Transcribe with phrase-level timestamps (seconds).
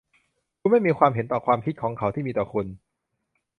[0.59, 2.65] คุณไม่มีความเห็นต่อความคิดเห็นของเขาที่มีต่อคุณ